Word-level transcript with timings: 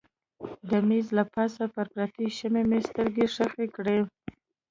د 0.69 0.71
مېز 0.87 1.07
له 1.17 1.23
پاسه 1.33 1.63
پر 1.75 1.87
پرتې 1.95 2.25
شمعې 2.37 2.63
مې 2.69 2.79
سترګې 2.89 3.25
ښخې 3.33 3.67
کړې. 3.75 3.97